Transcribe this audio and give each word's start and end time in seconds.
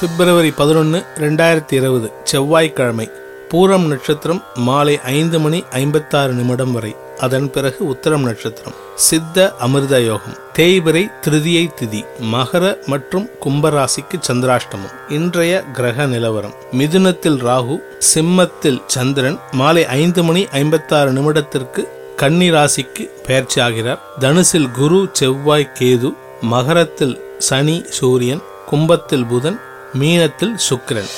பிப்ரவரி 0.00 0.50
பதினொன்று 0.50 1.04
ரெண்டாயிரத்தி 1.16 1.72
இருபது 1.72 2.12
செவ்வாய்க்கிழமை 2.24 3.10
பூரம் 3.50 3.86
நட்சத்திரம் 3.86 4.42
மாலை 4.54 5.00
ஐந்து 5.00 5.40
மணி 5.40 5.64
ஐம்பத்தாறு 5.70 6.32
நிமிடம் 6.32 6.72
வரை. 6.72 6.96
அதன் 7.18 7.50
பிறகு 7.50 7.84
உத்தரம் 7.84 8.24
நட்சத்திரம். 8.24 8.72
சித்த 8.94 9.54
அமிர்த 9.58 10.00
யோகம். 10.00 10.36
தேய்பிரை 10.56 11.10
திருதியை 11.22 11.68
திதி. 11.80 12.04
மகர 12.20 12.86
மற்றும் 12.86 13.28
கும்பராசிக்கு 13.44 14.20
சந்திராஷ்டமம். 14.28 14.94
இன்றைய 15.08 15.64
கிரக 15.72 16.06
நிலவரம். 16.06 16.54
மிதுனத்தில் 16.78 17.40
ராகு 17.42 17.78
சிம்மத்தில் 18.14 18.80
சந்திரன் 18.86 19.38
மாலை 19.52 19.86
ஐந்து 19.86 20.22
மணி 20.22 20.46
ஐம்பத்தாறு 20.50 21.12
நிமிடத்திற்கு 21.12 21.88
கன்னி 22.16 22.50
ராசிக்கு 22.50 23.10
பெயர்ச்சி 23.26 23.60
ஆகிறார். 23.60 24.00
தனுசில் 24.20 24.70
குரு 24.70 25.08
செவ்வாய் 25.12 25.70
கேது. 25.78 26.14
மகரத்தில் 26.40 27.20
சனி 27.38 27.84
சூரியன். 27.88 28.42
கும்பத்தில் 28.66 29.26
புதன். 29.26 29.60
மீனத்தில் 29.94 30.54
சுக்கிரன். 30.70 31.10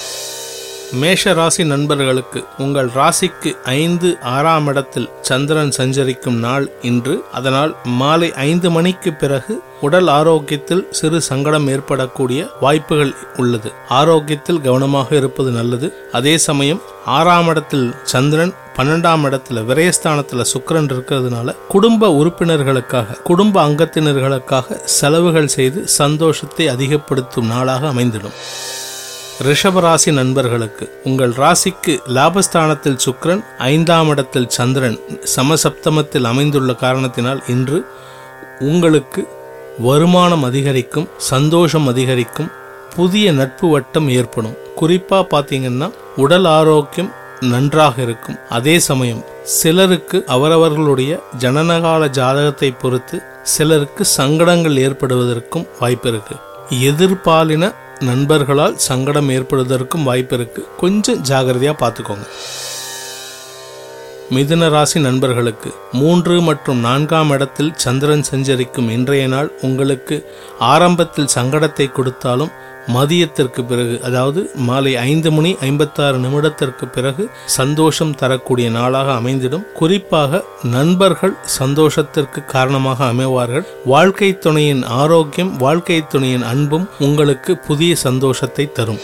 மேஷ 0.93 1.33
ராசி 1.33 1.65
நண்பர்களுக்கு 1.65 2.45
உங்கள் 2.59 2.89
ராசிக்கு 2.89 3.57
ஐந்து 3.65 4.19
ஆறாம் 4.21 4.67
இடத்தில் 4.67 5.09
சந்திரன் 5.21 5.71
சஞ்சரிக்கும் 5.71 6.39
நாள் 6.39 6.71
இன்று. 6.83 7.25
அதனால் 7.33 7.77
மாலை 7.85 8.35
ஐந்து 8.35 8.71
மணிக்கு 8.71 9.13
பிறகு 9.13 9.63
உடல் 9.81 10.07
ஆரோக்கியத்தில் 10.07 10.89
சிறு 10.91 11.21
சங்கடம் 11.21 11.69
ஏற்படக்கூடிய 11.69 12.51
வாய்ப்புகள் 12.61 13.15
உள்ளது. 13.37 13.73
ஆரோக்கியத்தில் 13.89 14.61
கவனமாக 14.61 15.17
இருப்பது 15.17 15.51
நல்லது. 15.51 16.09
அதே 16.13 16.39
சமயம் 16.39 16.83
ஆறாம் 17.05 17.47
இடத்தில் 17.47 17.95
சந்திரன் 18.03 18.55
பன்னெண்டாம் 18.77 19.25
இடத்துல 19.25 19.65
விரயஸ்தானத்துல 19.69 20.45
சுக்கரன் 20.55 20.91
இருக்கிறதுனால 20.93 21.57
குடும்ப 21.69 22.09
உறுப்பினர்களுக்காக 22.09 23.23
குடும்ப 23.23 23.69
அங்கத்தினர்களுக்காக 23.69 24.81
செலவுகள் 24.85 25.47
செய்து 25.47 25.89
சந்தோஷத்தை 25.89 26.69
அதிகப்படுத்தும் 26.69 27.47
நாளாக 27.47 27.89
அமைந்திடும் 27.89 28.37
ரிஷபராசி 29.47 30.13
நண்பர்களுக்கு 30.13 31.01
உங்கள் 31.05 31.33
ராசிக்கு 31.33 31.93
லாபஸ்தானத்தில் 32.17 32.99
சுக்ரன் 33.05 33.43
ஐந்தாம் 33.59 34.09
இடத்தில் 34.09 34.49
சந்திரன் 34.49 34.99
சமசப்தமத்தில் 35.37 36.25
அமைந்துள்ள 36.25 36.75
காரணத்தினால் 36.75 37.43
இன்று 37.47 37.79
உங்களுக்கு 38.61 39.23
வருமானம் 39.79 40.43
அதிகரிக்கும் 40.43 41.09
சந்தோஷம் 41.17 41.87
அதிகரிக்கும் 41.87 42.51
புதிய 42.97 43.33
நட்பு 43.33 43.69
வட்டம் 43.71 44.09
ஏற்படும். 44.09 44.57
குறிப்பாக 44.75 45.25
பார்த்தீங்கன்னா 45.33 45.91
உடல் 46.17 46.45
ஆரோக்கியம் 46.45 47.13
நன்றாக 47.41 48.03
இருக்கும். 48.03 48.39
அதே 48.49 48.79
சமயம் 48.79 49.25
சிலருக்கு 49.43 50.25
அவரவர்களுடைய 50.27 51.21
ஜனனகால 51.39 52.09
ஜாதகத்தை 52.11 52.71
பொறுத்து 52.83 53.23
சிலருக்கு 53.43 54.05
சங்கடங்கள் 54.05 54.77
ஏற்படுவதற்கும் 54.77 55.69
வாய்ப்பு 55.81 56.09
இருக்கு. 56.09 56.37
எதிர்பாலின 56.91 57.75
நண்பர்களால் 58.01 58.77
சங்கடம் 58.77 59.29
ஏற்படுவதற்கும் 59.29 60.03
வாய்ப்பு 60.03 60.37
இருக்கு. 60.37 60.69
கொஞ்சம் 60.77 61.25
ஜாகிரதையா 61.25 61.73
பார்த்துக்கோங்க 61.83 62.27
மிதுன 64.31 64.69
ராசி 64.69 65.01
நண்பர்களுக்கு 65.01 65.75
மூன்று 65.93 66.41
மற்றும் 66.41 66.81
நான்காம் 66.81 67.31
இடத்தில் 67.31 67.73
சந்திரன் 67.77 68.23
சஞ்சரிக்கும் 68.23 68.91
இன்றைய 68.91 69.27
நாள் 69.27 69.53
உங்களுக்கு 69.61 70.33
ஆரம்பத்தில் 70.59 71.33
சங்கடத்தை 71.35 71.93
கொடுத்தாலும் 71.93 72.51
மதியத்திற்கு 72.95 73.63
பிறகு 73.67 74.01
அதாவது 74.05 74.51
மாலை 74.55 74.97
ஐந்து 74.97 75.31
மணி 75.33 75.57
ஐம்பத்தாறு 75.61 76.19
நிமிடத்திற்கு 76.19 76.87
பிறகு 76.93 77.31
சந்தோஷம் 77.45 78.15
தரக்கூடிய 78.15 78.71
நாளாக 78.71 79.13
அமைந்திடும். 79.13 79.67
குறிப்பாக 79.73 80.45
நண்பர்கள் 80.63 81.35
சந்தோஷத்திற்கு 81.59 82.45
காரணமாக 82.45 83.05
அமைவார்கள். 83.05 83.67
வாழ்க்கை 83.85 84.39
துணையின் 84.39 84.83
ஆரோக்கியம் 85.03 85.57
வாழ்க்கை 85.57 86.07
துணையின் 86.07 86.43
அன்பும் 86.43 86.89
உங்களுக்கு 86.99 87.57
புதிய 87.57 87.95
சந்தோஷத்தை 87.95 88.73
தரும். 88.73 89.03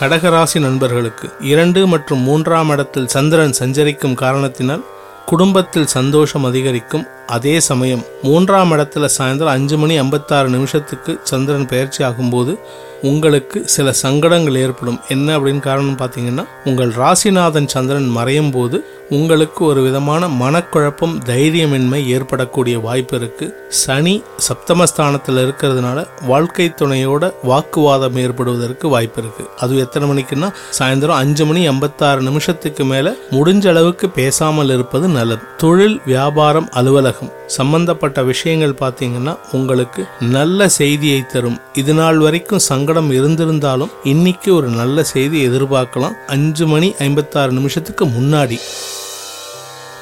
கடகராசி 0.00 0.58
நண்பர்களுக்கு 0.60 1.26
இரண்டு 1.40 1.86
மற்றும் 1.86 2.20
மூன்றாம் 2.20 2.68
இடத்தில் 2.68 3.08
சந்திரன் 3.08 3.52
சஞ்சரிக்கும் 3.52 4.14
காரணத்தினால் 4.14 4.84
குடும்பத்தில் 5.26 5.86
சந்தோஷம் 5.86 6.44
அதிகரிக்கும். 6.44 7.06
அதே 7.26 7.60
சமயம் 7.60 8.04
மூன்றாம் 8.22 8.72
இடத்துல 8.72 9.08
சாயந்தரம் 9.18 9.54
அஞ்சு 9.56 9.78
மணி 9.78 9.96
ஐம்பத்தாறு 9.96 10.48
நிமிஷத்துக்கு 10.48 11.20
சந்திரன் 11.22 11.66
பயிற்சி 11.66 12.04
ஆகும்போது 12.04 12.58
உங்களுக்கு 13.02 13.68
சில 13.68 13.92
சங்கடங்கள் 13.92 14.56
ஏற்படும். 14.56 15.00
என்ன 15.08 15.38
அப்படின்னு 15.38 15.58
காரணம் 15.58 15.98
பார்த்தீங்கன்னா 15.98 16.44
உங்கள் 16.64 16.92
ராசிநாதன் 16.92 17.66
சந்திரன் 17.66 18.08
மறையும் 18.08 18.50
போது 18.50 18.84
உங்களுக்கு 19.16 19.64
ஒரு 19.64 19.80
விதமான 19.82 20.28
மனக்குழப்பம் 20.28 21.14
தைரியமின்மை 21.30 22.06
ஏற்படக்கூடிய 22.06 22.78
வாய்ப்பு 22.78 23.16
இருக்கு. 23.16 23.46
சனி 23.68 24.22
சப்தமஸ்தானத்தில் 24.46 25.40
இருக்கிறதுனால 25.42 26.06
வாழ்க்கை 26.26 26.66
துணையோட 26.76 27.30
வாக்குவாதம் 27.42 28.16
ஏற்படுவதற்கு 28.16 28.88
வாய்ப்பு 28.88 29.22
இருக்கு. 29.22 29.44
அது 29.58 29.78
எத்தனை 29.78 30.08
மணிக்குன்னா 30.10 30.48
சாயந்தரம் 30.78 31.20
அஞ்சு 31.22 31.46
மணி 31.46 31.66
ஐம்பத்தாறு 31.66 32.22
நிமிஷத்துக்கு 32.22 32.84
மேல 32.84 33.12
முடிஞ்ச 33.30 33.68
அளவுக்கு 33.68 34.08
பேசாமல் 34.10 34.70
இருப்பது 34.70 35.08
நல்லது. 35.08 35.42
தொழில் 35.56 36.00
வியாபாரம் 36.06 36.70
அலுவலகம் 36.70 37.32
சம்பந்தப்பட்ட 37.46 38.22
விஷயங்கள் 38.22 38.78
பார்த்தீங்கன்னா 38.80 39.36
உங்களுக்கு 39.52 40.04
நல்ல 40.20 40.68
செய்தியை 40.68 41.26
தரும். 41.26 41.60
இது 41.72 41.94
நாள் 41.94 42.18
வரைக்கும் 42.18 42.66
சங்கடம் 42.70 43.10
இருந்திருந்தாலும் 43.10 43.92
இன்னைக்கு 44.04 44.54
ஒரு 44.54 44.68
நல்ல 44.80 45.04
செய்தி 45.04 45.48
எதிர்பார்க்கலாம். 45.48 46.16
அஞ்சு 46.26 46.66
மணி 46.66 46.94
ஐம்பத்தாறு 46.98 47.52
நிமிஷத்துக்கு 47.52 48.06
முன்னாடி. 48.06 48.58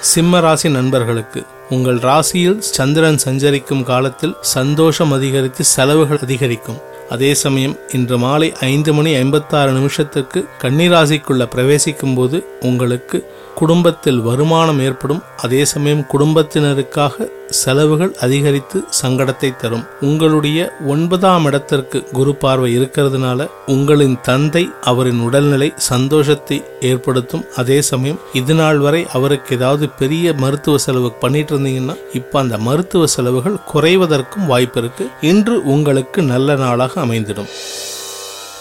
சிம்ம 0.01 0.41
ராசி 0.41 0.69
நண்பர்களுக்கு 0.69 1.45
உங்கள் 1.71 1.99
ராசியில் 1.99 2.61
சந்திரன் 2.61 3.19
சஞ்சரிக்கும் 3.19 3.83
காலத்தில் 3.83 4.37
சந்தோஷம் 4.41 5.13
அதிகரித்து 5.13 5.65
செலவுகள் 5.65 6.19
அதிகரிக்கும். 6.19 6.79
அதே 7.09 7.35
சமயம் 7.35 7.77
இன்று 7.93 8.19
மாலை 8.19 8.53
ஐந்து 8.61 8.93
மணி 8.95 9.15
ஐம்பத்தாறு 9.15 9.71
நிமிஷத்துக்கு 9.71 10.49
கன்னிராசிக்குள்ள 10.63 11.45
பிரவேசிக்கும் 11.45 12.15
போது 12.15 12.47
உங்களுக்கு 12.61 13.33
குடும்பத்தில் 13.61 14.21
வருமானம் 14.29 14.81
ஏற்படும் 14.87 15.25
அதே 15.45 15.61
சமயம் 15.73 16.07
குடும்பத்தினருக்காக 16.13 17.27
செலவுகள் 17.61 18.11
அதிகரித்து 18.25 18.79
சங்கடத்தை 19.01 19.49
தரும். 19.63 19.85
உங்களுடைய 20.01 20.59
ஒன்பதாம் 20.87 21.47
இடத்திற்கு 21.49 21.99
குரு 22.19 22.33
பார்வை 22.35 22.69
இருக்கிறதுனால 22.79 23.47
உங்களின் 23.67 24.17
தந்தை 24.29 24.63
அவரின் 24.91 25.21
உடல்நிலை 25.21 25.69
சந்தோஷத்தை 25.89 26.59
ஏற்படுத்தும். 26.91 27.45
அதே 27.57 27.79
சமயம் 27.91 28.21
இது 28.41 28.57
நாள் 28.61 28.81
வரை 28.87 29.03
அவருக்கு 29.13 29.57
ஏதாவது 29.57 29.89
பெரிய 30.03 30.35
மருத்துவ 30.45 30.79
செலவு 30.87 31.11
பண்ணிட்டு 31.25 31.55
இருந்தீங்கன்னா 31.57 31.97
இப்ப 32.13 32.41
அந்த 32.45 32.59
மருத்துவ 32.69 33.07
செலவுகள் 33.17 33.63
குறைவதற்கும் 33.73 34.51
வாய்ப்பு 34.53 34.81
இருக்கு. 34.83 35.07
இன்று 35.33 35.57
உங்களுக்கு 35.75 36.23
நல்ல 36.35 36.55
நாளாக 36.65 36.95
அமைந்திடும். 37.07 37.51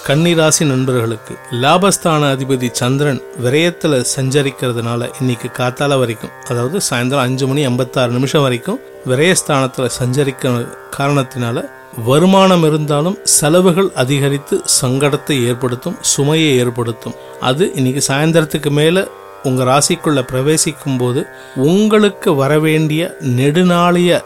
கன்னிராசி 0.07 0.65
நண்பர்களுக்கு 0.65 1.33
லாபஸ்தான 1.61 2.29
அதிபதி 2.35 2.71
சந்திரன் 2.71 3.21
விரயத்தில் 3.43 4.05
சஞ்சரிக்கிறதுனால 4.15 5.09
இன்னைக்கு 5.19 5.49
காத்தால 5.57 5.99
வரைக்கும் 5.99 6.31
அதாவது 6.47 6.79
சாயந்தரம் 6.89 7.21
அஞ்சு 7.21 7.47
மணி 7.47 7.63
ஐம்பத்தாறு 7.63 8.11
நிமிஷம் 8.11 8.41
வரைக்கும் 8.41 8.79
விரயஸ்தானத்தில் 9.07 9.95
சஞ்சரிக்க 9.99 10.67
காரணத்தினால 10.97 11.63
வருமானம் 12.05 12.63
இருந்தாலும் 12.63 13.17
செலவுகள் 13.23 13.91
அதிகரித்து 13.95 14.61
சங்கடத்தை 14.81 15.43
ஏற்படுத்தும் 15.43 15.97
சுமையை 16.01 16.57
ஏற்படுத்தும். 16.57 17.15
அது 17.39 17.71
இன்னைக்கு 17.75 18.13
சாயந்தரத்துக்கு 18.13 18.69
மேலே 18.69 19.03
உங்கள் 19.43 19.67
ராசிக்குள்ள 19.67 20.21
பிரவேசிக்கும் 20.21 20.97
போது 20.97 21.21
உங்களுக்கு 21.55 22.35
வரவேண்டிய 22.35 23.17
நெடுநாளைய 23.19 24.21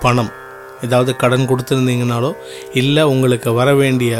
பணம் 0.00 0.30
ஏதாவது 0.82 1.16
கடன் 1.16 1.48
கொடுத்துருந்தீங்கனாலோ 1.48 2.32
இல்லை 2.72 3.02
உங்களுக்கு 3.02 3.52
வரவேண்டிய 3.52 4.14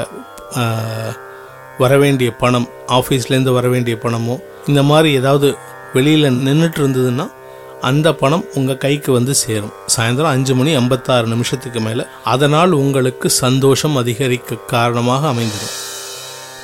வரவேண்டிய 1.78 2.30
பணம் 2.30 2.68
ஆஃபீஸ்லேருந்து 2.88 3.52
வரவேண்டிய 3.52 3.96
பணமோ 4.02 4.40
இந்த 4.66 4.82
மாதிரி 4.82 5.14
ஏதாவது 5.14 5.56
வெளியில் 5.92 6.32
நின்றுட்டு 6.32 6.78
இருந்ததுன்னா 6.78 7.32
அந்த 7.80 8.14
பணம் 8.14 8.44
உங்கள் 8.54 8.76
கைக்கு 8.76 9.12
வந்து 9.12 9.34
சேரும். 9.34 9.72
சாயந்தரம் 9.96 10.24
அஞ்சு 10.24 10.54
மணி 10.54 10.74
ஐம்பத்தாறு 10.74 11.26
நிமிஷத்துக்கு 11.26 11.80
மேலே 11.80 12.04
அதனால் 12.24 12.72
உங்களுக்கு 12.72 13.30
சந்தோஷம் 13.30 13.96
அதிகரிக்க 13.96 14.54
காரணமாக 14.54 15.28
அமைந்துடும் 15.28 15.91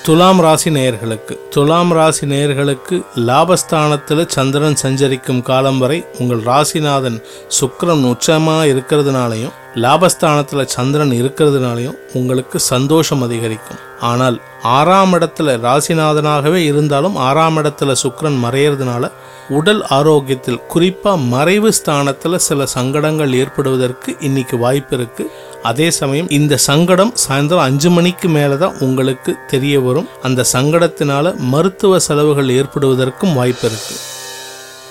துலாம் 0.08 0.40
ராசி 0.40 0.70
நேயர்களுக்கு 0.70 1.38
துலாம் 1.50 1.92
ராசி 1.92 2.26
நேயர்களுக்கு 2.26 3.02
லாபஸ்தானத்தில் 3.16 4.28
சந்திரன் 4.28 4.76
சஞ்சரிக்கும் 4.76 5.42
காலம் 5.42 5.78
வரை 5.78 6.04
உங்கள் 6.18 6.42
ராசிநாதன் 6.42 7.22
சுக்கரன் 7.60 8.04
உச்சமாக 8.04 8.64
இருக்கிறதுனாலையும் 8.64 9.50
லாபஸ்தானத்தில் 9.74 10.64
சந்திரன் 10.64 11.10
இருக்கிறதுனாலையும் 11.10 11.98
உங்களுக்கு 12.12 12.58
சந்தோஷம் 12.58 13.22
அதிகரிக்கும். 13.22 13.76
ஆனால் 14.00 14.40
ஆறாம் 14.62 15.12
இடத்துல 15.12 15.56
ராசிநாதனாகவே 15.56 16.54
இருந்தாலும் 16.54 17.16
ஆறாம் 17.16 17.56
இடத்துல 17.56 17.94
சுக்கரன் 18.02 18.40
மறையறதுனால 18.44 19.10
உடல் 19.48 19.86
ஆரோக்கியத்தில் 19.88 20.66
குறிப்பாக 20.66 21.16
மறைவு 21.16 21.72
ஸ்தானத்தில் 21.72 22.36
சில 22.36 22.66
சங்கடங்கள் 22.66 23.32
ஏற்படுவதற்கு 23.32 24.16
இன்னைக்கு 24.20 24.58
வாய்ப்பு 24.58 24.96
இருக்குது 24.96 25.30
அதே 25.62 25.90
சமயம் 25.90 26.28
இந்த 26.28 26.56
சங்கடம் 26.56 27.14
சாயந்தரம் 27.28 27.58
அஞ்சு 27.58 27.90
மணிக்கு 27.90 28.28
மேலே 28.28 28.56
தான் 28.56 28.78
உங்களுக்கு 28.78 29.36
தெரிய 29.46 29.80
வரும். 29.80 30.08
அந்த 30.22 30.44
சங்கடத்தினால 30.52 31.36
மருத்துவ 31.36 31.98
செலவுகள் 31.98 32.48
ஏற்படுவதற்கும் 32.48 33.34
வாய்ப்பு 33.34 33.68
இருக்கு. 33.68 33.94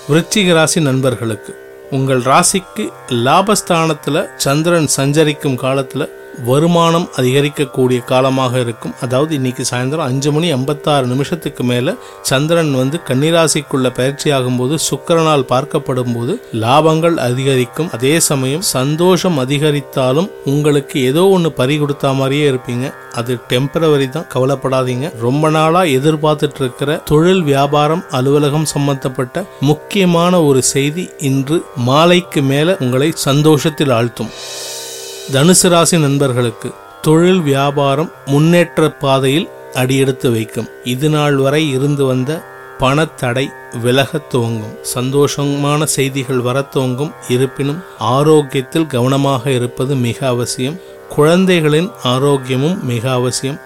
விருச்சிக 0.10 0.54
ராசி 0.54 0.82
நண்பர்களுக்கு 0.82 1.66
உங்கள் 1.92 2.22
ராசிக்கு 2.22 2.92
லாபஸ்தானத்தில் 3.10 4.30
சந்திரன் 4.36 4.88
சஞ்சரிக்கும் 4.88 5.56
காலத்தில் 5.56 6.12
வருமானம் 6.50 7.08
அதிகரிக்கக்கூடிய 7.16 8.00
காலமாக 8.04 8.60
இருக்கும். 8.60 8.94
அதாவது 9.02 9.36
இன்னைக்கு 9.36 9.66
சாயந்தரம் 9.72 10.08
அஞ்சு 10.10 10.32
மணி 10.32 10.52
ஐம்பத்தாறு 10.52 11.08
நிமிஷத்துக்கு 11.08 11.64
மேல 11.64 11.96
சந்திரன் 12.22 12.72
வந்து 12.76 13.00
கன்னிராசிக்குள்ள 13.08 13.90
பயிற்சி 14.00 14.32
ஆகும்போது 14.32 14.78
சுக்கரனால் 14.90 15.48
பார்க்கப்படும் 15.54 16.14
போது 16.18 16.36
லாபங்கள் 16.54 17.18
அதிகரிக்கும். 17.28 17.90
அதே 17.90 18.20
சமயம் 18.20 18.62
சந்தோஷம் 18.62 19.38
அதிகரித்தாலும் 19.46 20.30
உங்களுக்கு 20.46 21.04
ஏதோ 21.04 21.24
ஒன்று 21.28 21.52
பறி 21.52 21.78
கொடுத்தா 21.80 22.16
மாதிரியே 22.16 22.52
இருப்பீங்க. 22.52 22.94
அது 23.14 23.40
டெம்பரவரி 23.50 24.10
தான் 24.10 24.30
கவலைப்படாதீங்க. 24.34 25.20
ரொம்ப 25.20 25.50
நாளா 25.50 25.82
எதிர்பார்த்துட்டு 25.82 26.62
இருக்கிற 26.64 27.02
தொழில் 27.12 27.44
வியாபாரம் 27.44 28.04
அலுவலகம் 28.12 28.66
சம்பந்தப்பட்ட 28.66 29.46
முக்கியமான 29.60 30.44
ஒரு 30.44 30.62
செய்தி 30.62 31.10
இன்று 31.20 31.60
மாலைக்கு 31.76 32.42
மேல 32.42 32.78
உங்களை 32.80 33.12
சந்தோஷத்தில் 33.16 33.90
ஆழ்த்தும். 33.90 34.34
தனுசு 35.32 35.68
ராசி 35.68 36.00
நண்பர்களுக்கு 36.00 36.72
தொழில் 37.02 37.40
வியாபாரம் 37.40 38.12
முன்னேற்ற 38.26 38.92
பாதையில் 38.92 39.50
அடியெடுத்து 39.74 40.32
வைக்கும். 40.32 40.68
இது 40.84 41.10
நாள் 41.10 41.36
வரை 41.36 41.72
இருந்து 41.72 42.06
வந்த 42.06 42.44
பணத்தடை 42.80 43.48
விலகத் 43.84 44.30
துவங்கும். 44.30 44.78
சந்தோஷமான 44.96 45.84
செய்திகள் 45.84 46.40
வரத் 46.40 46.72
துவங்கும். 46.72 47.12
இருப்பினும் 47.28 47.84
ஆரோக்கியத்தில் 48.00 48.88
கவனமாக 48.88 49.52
இருப்பது 49.52 49.96
மிக 49.96 50.28
அவசியம். 50.28 50.80
குழந்தைகளின் 51.10 51.92
ஆரோக்கியமும் 52.04 52.82
மிக 52.82 53.12
அவசியம். 53.12 53.60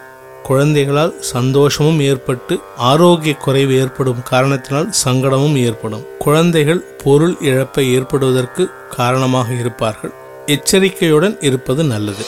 குழந்தைகளால் 0.43 1.21
சந்தோஷமும் 1.21 1.99
ஏற்பட்டு 1.99 2.59
ஆரோக்கிய 2.77 3.35
குறைவு 3.35 3.79
ஏற்படும் 3.79 4.23
காரணத்தினால் 4.23 4.93
சங்கடமும் 5.05 5.55
ஏற்படும். 5.55 6.05
குழந்தைகள் 6.19 6.79
பொருள் 6.79 7.35
இழப்பை 7.41 7.93
ஏற்படுவதற்கு 7.93 8.69
காரணமாக 8.89 9.53
இருப்பார்கள். 9.53 10.19
எச்சரிக்கையுடன் 10.47 11.37
இருப்பது 11.41 11.83
நல்லது. 11.83 12.25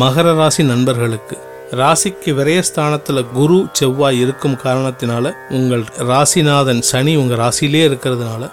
மகர 0.00 0.36
ராசி 0.36 0.62
நண்பர்களுக்கு 0.62 1.36
ராசிக்கு 1.72 2.30
விரயஸ்தானத்தில் 2.30 3.26
குரு 3.32 3.66
செவ்வாய் 3.72 4.18
இருக்கும் 4.20 4.58
காரணத்தினால 4.64 5.32
உங்கள் 5.48 5.84
ராசிநாதன் 5.98 6.80
சனி 6.80 7.16
உங்கள் 7.16 7.38
ராசியிலே 7.38 7.82
இருக்கிறதுனால 7.88 8.50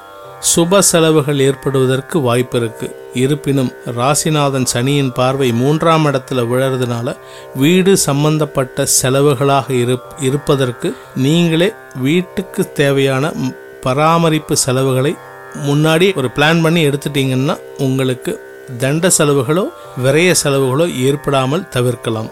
சுப 0.55 0.79
செலவுகள் 0.79 1.39
ஏற்படுவதற்கு 1.39 2.21
வாய்ப்பு 2.21 2.57
இருக்கு. 2.57 2.95
இருப்பினும் 3.13 3.71
ராசிநாதன் 3.85 4.65
சனியின் 4.65 5.11
பார்வை 5.11 5.51
மூன்றாம் 5.51 6.05
இடத்துல 6.05 6.47
விழறதுனால 6.47 7.17
வீடு 7.55 7.97
சம்பந்தப்பட்ட 7.97 8.87
செலவுகளாக 9.01 9.97
இருப்பதற்கு 10.21 10.95
நீங்களே 11.15 11.73
வீட்டுக்கு 11.95 12.71
தேவையான 12.71 13.33
பராமரிப்பு 13.81 14.57
செலவுகளை 14.57 15.15
முன்னாடி 15.53 16.15
ஒரு 16.15 16.29
பிளான் 16.35 16.61
பண்ணி 16.61 16.87
எடுத்துட்டீங்கன்னா 16.87 17.57
உங்களுக்கு 17.77 18.31
தண்ட 18.77 19.11
செலவுகளோ 19.17 19.65
விரைய 20.03 20.31
செலவுகளோ 20.43 20.85
ஏற்படாமல் 21.01 21.69
தவிர்க்கலாம். 21.69 22.29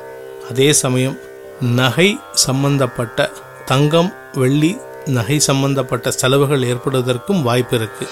அதே 0.50 0.74
சமயம் 0.74 1.18
நகை 1.62 2.20
சம்பந்தப்பட்ட 2.34 3.30
தங்கம் 3.66 4.14
வெள்ளி 4.34 4.78
நகை 5.06 5.40
சம்பந்தப்பட்ட 5.40 6.12
செலவுகள் 6.12 6.64
ஏற்படுவதற்கும் 6.64 7.42
வாய்ப்பு 7.42 7.78
இருக்குது 7.78 8.10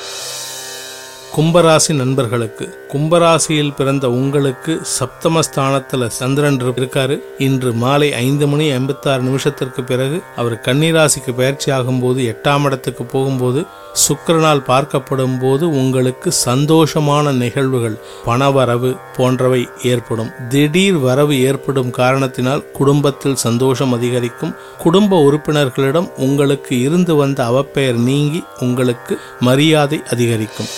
கும்பராசி 1.36 1.94
நண்பர்களுக்கு 1.94 2.66
கும்பராசியில் 2.94 3.76
பிறந்த 3.78 4.10
உங்களுக்கு 4.10 4.81
சப்தமஸ்தானத்துல 5.00 6.08
சந்திரன் 6.08 6.58
இருக்காரு. 6.58 7.20
இன்று 7.38 7.74
மாலை 7.74 8.14
ஐந்து 8.14 8.48
மணி 8.48 8.72
ஐம்பத்தாறு 8.72 9.22
நிமிஷத்திற்கு 9.22 9.84
பிறகு 9.84 10.22
அவர் 10.36 10.56
கன்னிராசிக்கு 10.66 11.34
பயிற்சி 11.38 11.72
ஆகும்போது 11.72 12.20
எட்டாம் 12.31 12.64
இடத்துக்கு 12.64 13.04
போகும்போது 13.04 13.66
சுக்கரனால் 14.08 14.64
பார்க்கப்படும் 14.68 15.38
போது 15.42 15.70
உங்களுக்கு 15.70 16.31
சந்தோஷமான 16.46 17.32
நிகழ்வுகள் 17.32 17.98
பணவரவு 18.25 18.98
போன்றவை 19.18 19.68
ஏற்படும். 19.84 20.32
திடீர் 20.50 20.98
வரவு 20.98 21.42
ஏற்படும் 21.42 21.92
காரணத்தினால் 21.92 22.72
குடும்பத்தில் 22.72 23.36
சந்தோஷம் 23.36 23.94
அதிகரிக்கும். 23.94 24.56
குடும்ப 24.78 25.22
உறுப்பினர்களிடம் 25.30 26.10
உங்களுக்கு 26.18 26.80
இருந்து 26.80 27.16
வந்த 27.16 27.44
அவப்பெயர் 27.44 28.00
நீங்கி 28.10 28.44
உங்களுக்கு 28.60 29.20
மரியாதை 29.40 30.02
அதிகரிக்கும். 30.12 30.72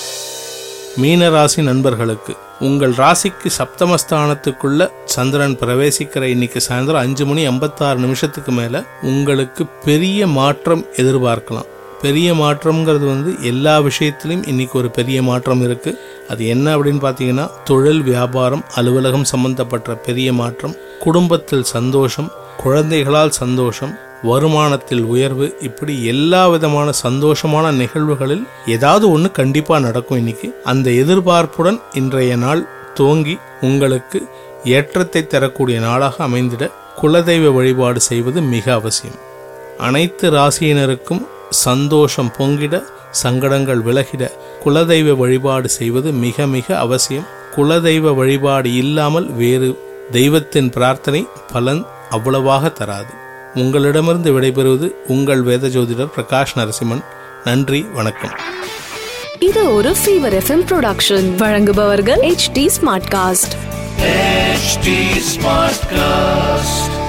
மீன 0.98 1.30
ராசி 1.30 1.62
நண்பர்களுக்கு 1.62 2.36
உங்கள் 2.60 2.92
ராசிக்கு 2.92 3.50
சப்தமஸ்தானத்துக்குள்ள 3.58 4.90
சந்திரன் 5.06 5.56
பிரவேசிக்கிற 5.56 6.22
இன்னைக்கு 6.22 6.62
சாயந்தரம் 6.70 6.96
அஞ்சு 6.96 7.26
மணி 7.26 7.46
ஐம்பத்தாறு 7.46 8.00
நிமிஷத்துக்கு 8.00 8.52
மேல 8.52 8.84
உங்களுக்கு 9.02 9.66
பெரிய 9.66 10.28
மாற்றம் 10.28 10.86
எதிர்பார்க்கலாம். 10.96 11.66
பெரிய 12.02 12.34
மாற்றம்ங்கிறது 12.34 13.06
வந்து 13.06 13.36
எல்லா 13.42 13.80
விஷயத்துலையும் 13.80 14.48
இன்னைக்கு 14.48 14.80
ஒரு 14.80 14.92
பெரிய 14.92 15.24
மாற்றம் 15.24 15.62
இருக்கு. 15.62 16.00
அது 16.30 16.48
என்ன 16.48 16.78
அப்படின்னு 16.78 17.04
பார்த்தீங்கன்னா 17.06 17.50
தொழில் 17.64 18.02
வியாபாரம் 18.02 18.64
அலுவலகம் 18.76 19.24
சம்பந்தப்பட்ட 19.24 19.96
பெரிய 19.96 20.34
மாற்றம் 20.34 20.76
குடும்பத்தில் 21.00 21.64
சந்தோஷம் 21.64 22.32
குழந்தைகளால் 22.58 23.30
சந்தோஷம் 23.30 23.98
வருமானத்தில் 24.24 25.04
உயர்வு 25.04 25.56
இப்படி 25.60 26.06
எல்லா 26.06 26.48
விதமான 26.48 26.92
சந்தோஷமான 27.04 27.72
நிகழ்வுகளில் 27.72 28.48
ஏதாவது 28.66 29.12
ஒன்று 29.12 29.32
கண்டிப்பாக 29.32 29.82
நடக்கும் 29.82 30.18
இன்னைக்கு. 30.18 30.62
அந்த 30.64 30.90
எதிர்பார்ப்புடன் 30.90 31.80
இன்றைய 31.94 32.36
நாள் 32.36 32.68
துவங்கி 32.94 33.38
உங்களுக்கு 33.62 34.28
ஏற்றத்தை 34.66 35.28
தரக்கூடிய 35.28 35.80
நாளாக 35.80 36.28
அமைந்திட 36.28 36.72
குலதெய்வ 37.02 37.54
வழிபாடு 37.54 38.00
செய்வது 38.00 38.42
மிக 38.42 38.74
அவசியம். 38.74 39.20
அனைத்து 39.78 40.32
ராசியினருக்கும் 40.32 41.24
சந்தோஷம் 41.50 42.32
பொங்கிட 42.38 42.84
சங்கடங்கள் 43.12 43.82
விலகிட 43.84 44.32
குலதெய்வ 44.66 45.16
வழிபாடு 45.18 45.70
செய்வது 45.70 46.12
மிக 46.12 46.48
மிக 46.48 46.78
அவசியம். 46.78 47.28
குலதெய்வ 47.56 48.16
வழிபாடு 48.16 48.74
இல்லாமல் 48.74 49.34
வேறு 49.34 49.72
தெய்வத்தின் 50.12 50.70
பிரார்த்தனை 50.70 51.28
பலன் 51.52 51.86
அவ்வளவாக 52.10 52.70
தராது. 52.70 53.14
உங்களிடமிருந்து 53.56 54.42
விடைபெறுவது 54.42 54.92
உங்கள் 55.08 55.42
வேத 55.42 55.68
ஜோதிடர் 55.68 56.10
பிரகாஷ் 56.16 56.56
நரசிம்மன். 56.56 57.04
நன்றி 57.44 57.82
வணக்கம். 57.82 58.32
இது 59.40 59.74
ஒரு 59.74 59.96
ஃபீவர் 60.06 60.42
எஃப்எம் 60.42 60.66
ப்ரொடக்ஷன் 60.72 61.36
வழங்குபவர்கள் 61.36 62.20
H 62.20 62.52
D 62.52 62.70
Smartcast 63.12 63.60
HD 64.62 64.90
Smartcast. 65.34 67.01